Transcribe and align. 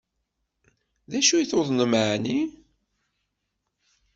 D 1.11 1.13
acu 1.19 1.33
i 1.37 1.45
tuḍnem 1.49 1.93
ɛni? 2.11 2.39